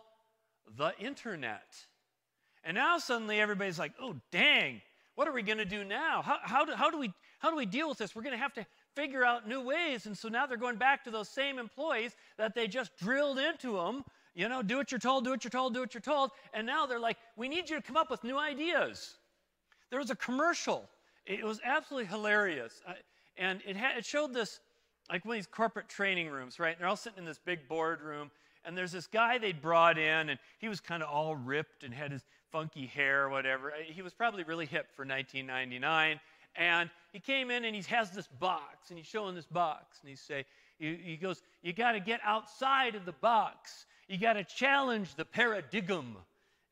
the 0.77 0.93
internet. 0.99 1.75
And 2.63 2.75
now 2.75 2.97
suddenly 2.97 3.39
everybody's 3.39 3.79
like, 3.79 3.93
oh, 3.99 4.15
dang, 4.31 4.81
what 5.15 5.27
are 5.27 5.33
we 5.33 5.41
going 5.41 5.57
to 5.57 5.65
do 5.65 5.83
now? 5.83 6.21
How, 6.21 6.37
how, 6.41 6.65
do, 6.65 6.73
how, 6.73 6.89
do 6.89 6.97
we, 6.97 7.11
how 7.39 7.49
do 7.49 7.55
we 7.55 7.65
deal 7.65 7.89
with 7.89 7.97
this? 7.97 8.15
We're 8.15 8.21
going 8.21 8.35
to 8.35 8.41
have 8.41 8.53
to 8.53 8.65
figure 8.95 9.25
out 9.25 9.47
new 9.47 9.61
ways. 9.61 10.05
And 10.05 10.17
so 10.17 10.29
now 10.29 10.45
they're 10.45 10.57
going 10.57 10.77
back 10.77 11.03
to 11.05 11.11
those 11.11 11.29
same 11.29 11.59
employees 11.59 12.15
that 12.37 12.55
they 12.55 12.67
just 12.67 12.95
drilled 12.97 13.39
into 13.39 13.73
them, 13.73 14.03
You 14.35 14.47
know, 14.47 14.61
do 14.61 14.77
what 14.77 14.91
you're 14.91 14.99
told, 14.99 15.25
do 15.25 15.31
what 15.31 15.43
you're 15.43 15.51
told, 15.51 15.73
do 15.73 15.81
what 15.81 15.93
you're 15.93 16.01
told. 16.01 16.31
And 16.53 16.65
now 16.65 16.85
they're 16.85 16.99
like, 16.99 17.17
we 17.35 17.49
need 17.49 17.69
you 17.69 17.75
to 17.75 17.81
come 17.81 17.97
up 17.97 18.09
with 18.09 18.23
new 18.23 18.37
ideas. 18.37 19.15
There 19.89 19.99
was 19.99 20.09
a 20.09 20.15
commercial. 20.15 20.89
It 21.25 21.43
was 21.43 21.59
absolutely 21.63 22.07
hilarious. 22.07 22.81
and 23.37 23.61
it, 23.67 23.75
had, 23.75 23.97
it 23.97 24.05
showed 24.05 24.33
this, 24.33 24.59
like 25.09 25.25
one 25.25 25.35
of 25.35 25.37
these 25.39 25.47
corporate 25.47 25.89
training 25.89 26.29
rooms, 26.29 26.59
right? 26.59 26.71
And 26.71 26.79
they're 26.79 26.87
all 26.87 26.95
sitting 26.95 27.19
in 27.19 27.25
this 27.25 27.39
big 27.43 27.67
boardroom. 27.67 28.31
And 28.63 28.77
there's 28.77 28.91
this 28.91 29.07
guy 29.07 29.39
they'd 29.39 29.61
brought 29.61 29.97
in, 29.97 30.29
and 30.29 30.39
he 30.59 30.69
was 30.69 30.79
kind 30.79 31.01
of 31.01 31.09
all 31.09 31.35
ripped 31.35 31.83
and 31.83 31.93
had 31.93 32.11
his 32.11 32.23
funky 32.51 32.85
hair 32.85 33.29
whatever. 33.29 33.71
Uh, 33.71 33.75
he 33.85 34.01
was 34.01 34.13
probably 34.13 34.43
really 34.43 34.65
hip 34.65 34.87
for 34.95 35.05
1999. 35.05 36.19
And 36.55 36.89
he 37.13 37.19
came 37.19 37.49
in 37.49 37.63
and 37.65 37.75
he 37.75 37.81
has 37.83 38.11
this 38.11 38.27
box, 38.27 38.89
and 38.89 38.97
he's 38.97 39.07
showing 39.07 39.35
this 39.35 39.45
box. 39.45 39.99
And 40.01 40.09
he 40.09 40.15
say, 40.15 40.45
he 40.79 41.17
goes, 41.21 41.43
you 41.61 41.73
got 41.73 41.91
to 41.91 41.99
get 41.99 42.19
outside 42.23 42.95
of 42.95 43.05
the 43.05 43.11
box. 43.13 43.85
You 44.07 44.17
got 44.17 44.33
to 44.33 44.43
challenge 44.43 45.15
the 45.15 45.23
paradigm. 45.23 46.17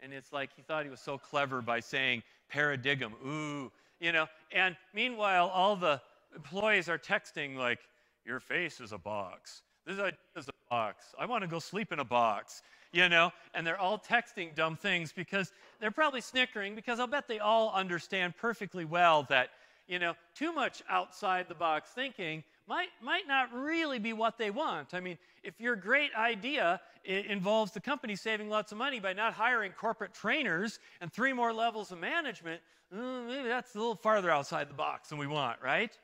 And 0.02 0.14
it's 0.14 0.34
like 0.34 0.50
he 0.56 0.64
thought 0.64 0.84
he 0.84 0.90
was 0.90 1.00
so 1.00 1.18
clever 1.18 1.62
by 1.62 1.80
saying 1.80 2.24
paradigm. 2.50 3.14
Ooh, 3.26 3.72
you 4.00 4.12
know. 4.12 4.28
And 4.52 4.76
meanwhile, 4.94 5.48
all 5.50 5.76
the 5.76 6.02
employees 6.36 6.90
are 6.90 6.98
texting 6.98 7.56
like, 7.56 7.80
your 8.26 8.40
face 8.40 8.82
is 8.82 8.92
a 8.92 8.98
box. 8.98 9.62
This 9.86 10.00
idea 10.00 10.18
is 10.36 10.48
a 10.48 10.70
box. 10.70 11.06
I 11.18 11.26
want 11.26 11.44
to 11.44 11.48
go 11.48 11.60
sleep 11.60 11.92
in 11.92 12.00
a 12.00 12.06
box 12.06 12.64
you 12.92 13.10
know, 13.10 13.32
and 13.54 13.66
they're 13.66 13.80
all 13.80 14.00
texting 14.00 14.56
dumb 14.56 14.76
things 14.76 15.12
because 15.12 15.52
they're 15.80 15.92
probably 15.92 16.22
snickering 16.22 16.76
because 16.76 17.00
I'll 17.00 17.08
bet 17.08 17.28
they 17.28 17.40
all 17.40 17.72
understand 17.74 18.36
perfectly 18.36 18.86
well 18.86 19.24
that, 19.30 19.50
you 19.88 20.00
know, 20.00 20.14
too 20.36 20.52
much 20.52 20.82
outside 20.90 21.48
the 21.48 21.56
box 21.56 21.92
thinking 21.92 22.44
might, 22.68 22.90
might 23.02 23.28
not 23.28 23.54
really 23.54 24.00
be 24.00 24.14
what 24.14 24.38
they 24.38 24.50
want. 24.50 24.94
I 24.94 25.00
mean, 25.00 25.18
if 25.44 25.60
your 25.60 25.76
great 25.76 26.14
idea 26.16 26.82
involves 27.04 27.72
the 27.72 27.80
company 27.80 28.16
saving 28.16 28.50
lots 28.50 28.72
of 28.72 28.78
money 28.78 29.00
by 29.00 29.14
not 29.14 29.34
hiring 29.34 29.72
corporate 29.72 30.14
trainers 30.14 30.80
and 31.02 31.12
three 31.12 31.34
more 31.34 31.54
levels 31.54 31.92
of 31.92 32.00
management, 32.00 32.62
mm, 32.94 33.28
maybe 33.28 33.48
that's 33.48 33.76
a 33.76 33.78
little 33.78 33.96
farther 33.96 34.30
outside 34.30 34.70
the 34.70 34.76
box 34.76 35.10
than 35.10 35.18
we 35.18 35.28
want, 35.28 35.60
right? 35.62 35.98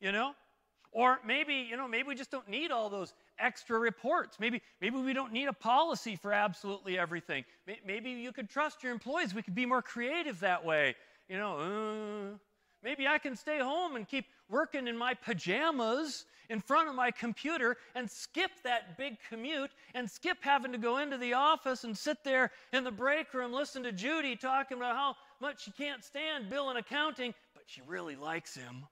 You 0.00 0.12
know? 0.12 0.34
Or 0.94 1.18
maybe, 1.26 1.54
you 1.68 1.76
know, 1.76 1.88
maybe 1.88 2.06
we 2.06 2.14
just 2.14 2.30
don't 2.30 2.48
need 2.48 2.70
all 2.70 2.88
those 2.88 3.14
extra 3.40 3.76
reports. 3.78 4.38
Maybe, 4.38 4.62
maybe 4.80 4.96
we 4.96 5.12
don't 5.12 5.32
need 5.32 5.48
a 5.48 5.52
policy 5.52 6.14
for 6.14 6.32
absolutely 6.32 6.96
everything. 6.96 7.44
Maybe 7.84 8.10
you 8.10 8.32
could 8.32 8.48
trust 8.48 8.84
your 8.84 8.92
employees. 8.92 9.34
We 9.34 9.42
could 9.42 9.56
be 9.56 9.66
more 9.66 9.82
creative 9.82 10.38
that 10.40 10.64
way. 10.64 10.94
You 11.28 11.36
know, 11.36 11.58
uh, 11.58 12.38
maybe 12.84 13.08
I 13.08 13.18
can 13.18 13.34
stay 13.34 13.58
home 13.58 13.96
and 13.96 14.06
keep 14.06 14.26
working 14.48 14.86
in 14.86 14.96
my 14.96 15.14
pajamas 15.14 16.26
in 16.48 16.60
front 16.60 16.88
of 16.88 16.94
my 16.94 17.10
computer 17.10 17.76
and 17.96 18.08
skip 18.08 18.52
that 18.62 18.96
big 18.96 19.16
commute 19.28 19.72
and 19.94 20.08
skip 20.08 20.38
having 20.42 20.70
to 20.70 20.78
go 20.78 20.98
into 20.98 21.18
the 21.18 21.32
office 21.32 21.82
and 21.82 21.98
sit 21.98 22.22
there 22.22 22.52
in 22.72 22.84
the 22.84 22.92
break 22.92 23.34
room, 23.34 23.52
listen 23.52 23.82
to 23.82 23.90
Judy 23.90 24.36
talking 24.36 24.76
about 24.76 24.94
how 24.94 25.16
much 25.40 25.64
she 25.64 25.72
can't 25.72 26.04
stand 26.04 26.48
bill 26.48 26.68
and 26.68 26.78
accounting, 26.78 27.34
but 27.52 27.64
she 27.66 27.80
really 27.84 28.14
likes 28.14 28.54
him. 28.54 28.86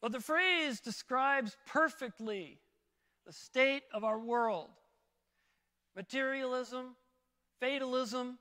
But 0.00 0.12
the 0.12 0.20
phrase 0.20 0.80
describes 0.80 1.56
perfectly 1.66 2.58
the 3.26 3.32
state 3.32 3.82
of 3.92 4.04
our 4.04 4.18
world 4.18 4.70
materialism, 5.96 6.94
fatalism. 7.58 8.38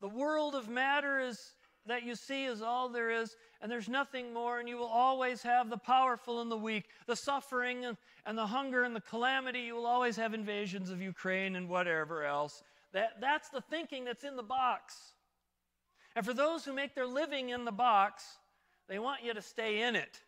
The 0.00 0.08
world 0.08 0.54
of 0.54 0.68
matter 0.68 1.18
is 1.18 1.54
that 1.86 2.04
you 2.04 2.14
see 2.14 2.44
is 2.44 2.62
all 2.62 2.88
there 2.88 3.10
is, 3.10 3.36
and 3.60 3.70
there's 3.70 3.88
nothing 3.88 4.32
more, 4.32 4.60
and 4.60 4.68
you 4.68 4.76
will 4.76 4.86
always 4.86 5.42
have 5.42 5.68
the 5.68 5.76
powerful 5.76 6.40
and 6.40 6.50
the 6.50 6.56
weak, 6.56 6.84
the 7.06 7.16
suffering 7.16 7.84
and, 7.84 7.96
and 8.24 8.38
the 8.38 8.46
hunger 8.46 8.84
and 8.84 8.94
the 8.94 9.00
calamity. 9.00 9.60
You 9.62 9.74
will 9.74 9.86
always 9.86 10.16
have 10.16 10.32
invasions 10.32 10.90
of 10.90 11.02
Ukraine 11.02 11.56
and 11.56 11.68
whatever 11.68 12.24
else. 12.24 12.62
That, 12.92 13.20
that's 13.20 13.48
the 13.48 13.60
thinking 13.60 14.04
that's 14.04 14.22
in 14.22 14.36
the 14.36 14.42
box. 14.42 14.94
And 16.14 16.24
for 16.24 16.32
those 16.32 16.64
who 16.64 16.72
make 16.72 16.94
their 16.94 17.06
living 17.06 17.50
in 17.50 17.64
the 17.64 17.72
box, 17.72 18.24
they 18.88 19.00
want 19.00 19.24
you 19.24 19.34
to 19.34 19.42
stay 19.42 19.82
in 19.82 19.96
it. 19.96 20.20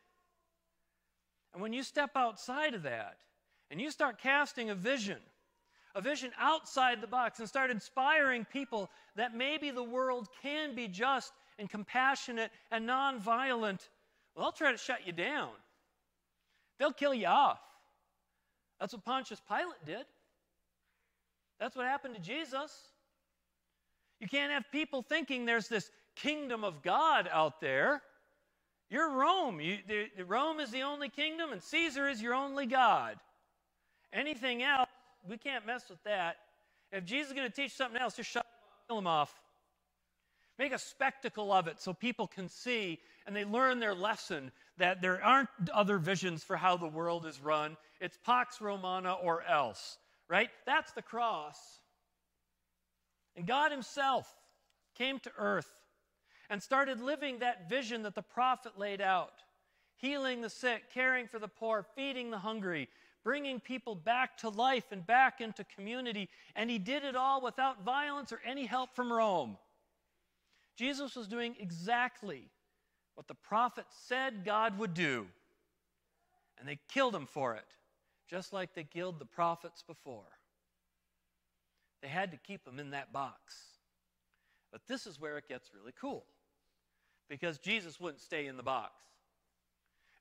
And 1.57 1.63
when 1.63 1.73
you 1.73 1.83
step 1.83 2.11
outside 2.17 2.75
of 2.75 2.83
that 2.83 3.17
and 3.71 3.81
you 3.81 3.91
start 3.91 4.19
casting 4.19 4.69
a 4.69 4.75
vision, 4.75 5.17
a 5.95 6.03
vision 6.03 6.31
outside 6.39 7.01
the 7.01 7.07
box, 7.07 7.39
and 7.39 7.49
start 7.49 7.71
inspiring 7.71 8.45
people 8.53 8.91
that 9.15 9.35
maybe 9.35 9.71
the 9.71 9.83
world 9.83 10.29
can 10.43 10.75
be 10.75 10.87
just 10.87 11.33
and 11.59 11.71
compassionate 11.71 12.51
and 12.71 12.87
nonviolent, 12.87 13.89
well, 14.35 14.45
they'll 14.45 14.53
try 14.53 14.71
to 14.71 14.77
shut 14.77 15.07
you 15.07 15.15
down. 15.15 15.49
They'll 16.79 16.93
kill 16.93 17.15
you 17.15 17.27
off. 17.27 17.63
That's 18.79 18.93
what 18.93 19.07
Pontius 19.07 19.41
Pilate 19.49 19.83
did. 19.87 20.05
That's 21.59 21.75
what 21.75 21.87
happened 21.87 22.17
to 22.17 22.21
Jesus. 22.21 22.71
You 24.21 24.29
can't 24.29 24.53
have 24.53 24.65
people 24.71 25.01
thinking 25.01 25.47
there's 25.47 25.69
this 25.69 25.91
kingdom 26.17 26.65
of 26.65 26.83
God 26.83 27.31
out 27.33 27.63
there 27.63 28.03
you're 28.91 29.11
Rome. 29.11 29.61
You, 29.61 29.79
the, 29.87 30.25
Rome 30.25 30.61
is 30.61 30.71
the 30.71 30.83
only 30.83 31.09
kingdom, 31.09 31.53
and 31.53 31.63
Caesar 31.63 32.09
is 32.09 32.23
your 32.23 32.35
only 32.35 32.67
God. 32.67 33.17
Anything 34.13 34.63
else, 34.63 34.89
we 35.29 35.37
can't 35.37 35.67
mess 35.67 35.85
with 35.91 36.03
that. 36.05 36.37
If 36.93 37.05
Jesus 37.05 37.29
is 37.29 37.37
going 37.37 37.49
to 37.51 37.55
teach 37.55 37.73
something 37.73 38.01
else, 38.01 38.15
just 38.15 38.31
shut 38.31 38.47
kill 38.89 38.99
him 38.99 39.07
off. 39.07 39.35
Make 40.59 40.73
a 40.73 40.79
spectacle 40.79 41.53
of 41.53 41.67
it 41.67 41.81
so 41.81 41.93
people 41.93 42.27
can 42.27 42.49
see 42.49 42.99
and 43.27 43.35
they 43.35 43.45
learn 43.45 43.81
their 43.81 43.95
lesson 43.95 44.53
that 44.79 45.03
there 45.03 45.23
aren't 45.23 45.49
other 45.75 45.99
visions 45.99 46.45
for 46.45 46.57
how 46.57 46.77
the 46.77 46.87
world 46.87 47.27
is 47.27 47.41
run. 47.41 47.77
It's 48.01 48.17
Pax 48.25 48.61
Romana 48.61 49.15
or 49.15 49.43
else, 49.43 49.99
right? 50.29 50.49
That's 50.65 50.93
the 50.93 51.03
cross. 51.03 51.59
And 53.37 53.47
God 53.47 53.73
Himself 53.73 54.33
came 54.97 55.19
to 55.21 55.33
earth 55.37 55.71
and 56.51 56.63
started 56.63 57.01
living 57.01 57.39
that 57.41 57.69
vision 57.69 58.03
that 58.03 58.15
the 58.15 58.23
prophet 58.23 58.79
laid 58.79 59.01
out 59.01 59.43
healing 59.97 60.43
the 60.43 60.51
sick, 60.51 60.85
caring 60.93 61.27
for 61.27 61.39
the 61.39 61.49
poor, 61.49 61.85
feeding 61.95 62.31
the 62.31 62.39
hungry, 62.39 62.89
bringing 63.25 63.59
people 63.59 63.95
back 63.95 64.37
to 64.39 64.49
life 64.49 64.85
and 64.93 65.07
back 65.07 65.41
into 65.41 65.65
community. 65.65 66.29
And 66.55 66.71
he 66.71 66.79
did 66.79 67.05
it 67.05 67.17
all 67.17 67.41
without 67.41 67.83
violence 67.83 68.33
or 68.33 68.41
any 68.45 68.67
help 68.67 68.95
from 68.95 69.13
Rome. 69.13 69.57
Jesus 70.77 71.17
was 71.17 71.27
doing 71.27 71.57
exactly 71.59 72.51
what 73.15 73.27
the 73.27 73.35
prophet 73.35 73.87
said 74.07 74.45
God 74.45 74.79
would 74.79 74.95
do. 74.95 75.27
And 76.59 76.69
they 76.69 76.79
killed 76.89 77.15
him 77.15 77.27
for 77.27 77.55
it, 77.55 77.67
just 78.29 78.53
like 78.53 78.75
they 78.75 78.85
killed 78.85 79.19
the 79.19 79.27
prophets 79.27 79.83
before. 79.83 80.25
They 82.03 82.09
had 82.09 82.31
to 82.33 82.37
keep 82.37 82.67
him 82.67 82.79
in 82.79 82.91
that 82.91 83.13
box. 83.13 83.55
But 84.71 84.83
this 84.87 85.07
is 85.07 85.19
where 85.19 85.39
it 85.39 85.49
gets 85.49 85.71
really 85.75 85.93
cool 85.99 86.25
because 87.29 87.59
Jesus 87.59 88.01
wouldn't 88.01 88.21
stay 88.21 88.47
in 88.47 88.57
the 88.57 88.63
box. 88.63 88.93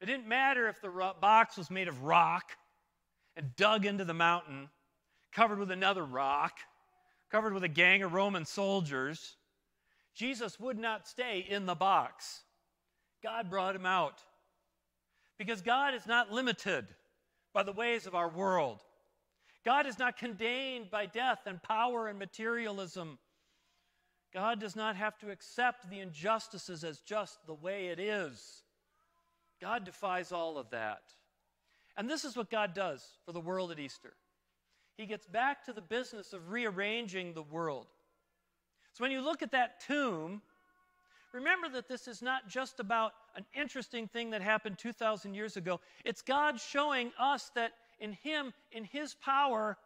It 0.01 0.07
didn't 0.07 0.27
matter 0.27 0.67
if 0.67 0.81
the 0.81 1.13
box 1.21 1.57
was 1.57 1.71
made 1.71 1.87
of 1.87 2.03
rock 2.03 2.51
and 3.37 3.55
dug 3.55 3.85
into 3.85 4.05
the 4.05 4.13
mountain, 4.13 4.69
covered 5.31 5.59
with 5.59 5.71
another 5.71 6.03
rock, 6.03 6.57
covered 7.31 7.53
with 7.53 7.63
a 7.63 7.69
gang 7.69 8.03
of 8.03 8.13
Roman 8.13 8.45
soldiers. 8.45 9.35
Jesus 10.13 10.59
would 10.59 10.77
not 10.77 11.07
stay 11.07 11.45
in 11.47 11.65
the 11.65 11.75
box. 11.75 12.43
God 13.23 13.49
brought 13.49 13.75
him 13.75 13.85
out. 13.85 14.21
Because 15.37 15.61
God 15.61 15.93
is 15.93 16.07
not 16.07 16.31
limited 16.31 16.85
by 17.53 17.63
the 17.63 17.73
ways 17.73 18.05
of 18.07 18.15
our 18.15 18.29
world. 18.29 18.81
God 19.65 19.85
is 19.87 19.97
not 19.97 20.17
contained 20.17 20.89
by 20.91 21.07
death 21.07 21.39
and 21.45 21.61
power 21.61 22.07
and 22.07 22.19
materialism. 22.19 23.17
God 24.35 24.59
does 24.59 24.75
not 24.75 24.97
have 24.97 25.17
to 25.19 25.31
accept 25.31 25.89
the 25.89 26.01
injustices 26.01 26.83
as 26.83 26.99
just 26.99 27.39
the 27.47 27.53
way 27.53 27.87
it 27.87 28.01
is. 28.01 28.63
God 29.61 29.85
defies 29.85 30.33
all 30.33 30.57
of 30.57 30.69
that. 30.71 31.03
And 31.95 32.09
this 32.09 32.25
is 32.25 32.35
what 32.35 32.51
God 32.51 32.73
does 32.73 33.01
for 33.25 33.31
the 33.31 33.39
world 33.39 33.71
at 33.71 33.79
Easter. 33.79 34.11
He 34.97 35.05
gets 35.05 35.25
back 35.25 35.63
to 35.63 35.73
the 35.73 35.81
business 35.81 36.33
of 36.33 36.51
rearranging 36.51 37.33
the 37.33 37.43
world. 37.43 37.87
So 38.91 39.05
when 39.05 39.11
you 39.11 39.21
look 39.21 39.41
at 39.41 39.51
that 39.53 39.79
tomb, 39.79 40.41
remember 41.31 41.69
that 41.69 41.87
this 41.87 42.05
is 42.05 42.21
not 42.21 42.49
just 42.49 42.81
about 42.81 43.13
an 43.37 43.45
interesting 43.53 44.05
thing 44.05 44.31
that 44.31 44.41
happened 44.41 44.77
2,000 44.77 45.33
years 45.33 45.55
ago. 45.55 45.79
It's 46.03 46.21
God 46.21 46.59
showing 46.59 47.13
us 47.17 47.51
that 47.55 47.71
in 48.01 48.11
Him, 48.11 48.53
in 48.73 48.83
His 48.83 49.13
power, 49.13 49.77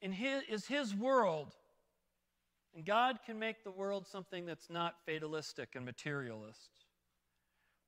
in 0.00 0.12
His, 0.12 0.44
is 0.48 0.66
His 0.68 0.94
world. 0.94 1.56
And 2.74 2.84
God 2.84 3.18
can 3.26 3.38
make 3.38 3.64
the 3.64 3.70
world 3.70 4.06
something 4.06 4.46
that's 4.46 4.70
not 4.70 4.94
fatalistic 5.04 5.70
and 5.74 5.84
materialist. 5.84 6.70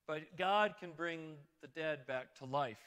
But 0.06 0.36
God 0.36 0.74
can 0.80 0.90
bring 0.92 1.36
the 1.60 1.68
dead 1.68 2.06
back 2.06 2.34
to 2.38 2.44
life. 2.44 2.78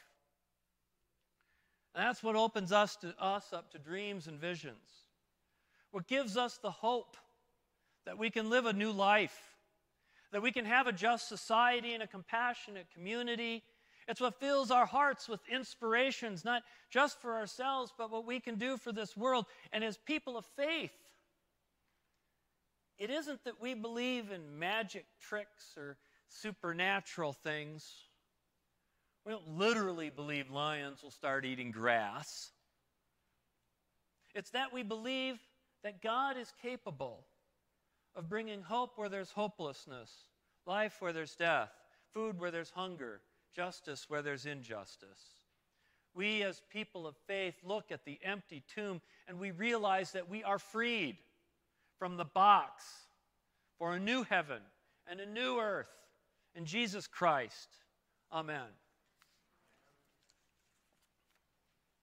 And 1.94 2.04
that's 2.04 2.22
what 2.22 2.36
opens 2.36 2.72
us, 2.72 2.96
to, 2.96 3.14
us 3.18 3.54
up 3.54 3.70
to 3.72 3.78
dreams 3.78 4.26
and 4.26 4.38
visions. 4.38 4.90
What 5.92 6.06
gives 6.06 6.36
us 6.36 6.58
the 6.58 6.70
hope 6.70 7.16
that 8.04 8.18
we 8.18 8.28
can 8.28 8.50
live 8.50 8.66
a 8.66 8.72
new 8.74 8.92
life, 8.92 9.56
that 10.32 10.42
we 10.42 10.52
can 10.52 10.66
have 10.66 10.86
a 10.86 10.92
just 10.92 11.26
society 11.26 11.94
and 11.94 12.02
a 12.02 12.06
compassionate 12.06 12.86
community, 12.94 13.62
It's 14.08 14.20
what 14.20 14.38
fills 14.38 14.70
our 14.70 14.86
hearts 14.86 15.28
with 15.28 15.40
inspirations, 15.48 16.44
not 16.44 16.62
just 16.90 17.20
for 17.20 17.34
ourselves, 17.34 17.92
but 17.96 18.10
what 18.10 18.24
we 18.24 18.38
can 18.38 18.56
do 18.56 18.76
for 18.76 18.92
this 18.92 19.16
world. 19.16 19.46
And 19.72 19.82
as 19.82 19.98
people 19.98 20.36
of 20.36 20.44
faith, 20.56 20.92
it 22.98 23.10
isn't 23.10 23.44
that 23.44 23.60
we 23.60 23.74
believe 23.74 24.30
in 24.30 24.58
magic 24.58 25.04
tricks 25.20 25.74
or 25.76 25.96
supernatural 26.28 27.32
things. 27.32 27.90
We 29.24 29.32
don't 29.32 29.48
literally 29.58 30.10
believe 30.10 30.50
lions 30.50 31.02
will 31.02 31.10
start 31.10 31.44
eating 31.44 31.70
grass. 31.70 32.52
It's 34.34 34.50
that 34.50 34.72
we 34.72 34.82
believe 34.82 35.38
that 35.82 36.02
God 36.02 36.36
is 36.36 36.52
capable 36.62 37.26
of 38.14 38.28
bringing 38.28 38.62
hope 38.62 38.92
where 38.96 39.08
there's 39.08 39.30
hopelessness, 39.30 40.10
life 40.66 40.96
where 41.00 41.12
there's 41.12 41.34
death, 41.34 41.70
food 42.12 42.38
where 42.38 42.50
there's 42.50 42.70
hunger, 42.70 43.20
justice 43.54 44.08
where 44.08 44.22
there's 44.22 44.46
injustice. 44.46 45.42
We, 46.14 46.42
as 46.42 46.62
people 46.70 47.06
of 47.06 47.14
faith, 47.26 47.56
look 47.62 47.92
at 47.92 48.04
the 48.04 48.18
empty 48.24 48.62
tomb 48.74 49.02
and 49.28 49.38
we 49.38 49.50
realize 49.50 50.12
that 50.12 50.30
we 50.30 50.42
are 50.44 50.58
freed 50.58 51.18
from 51.98 52.16
the 52.16 52.24
box 52.24 52.84
for 53.78 53.94
a 53.94 54.00
new 54.00 54.22
heaven 54.22 54.60
and 55.06 55.20
a 55.20 55.26
new 55.26 55.58
earth 55.58 55.90
in 56.54 56.64
Jesus 56.64 57.06
Christ. 57.06 57.68
Amen. 58.32 58.66